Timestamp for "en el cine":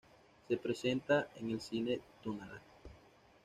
1.39-1.99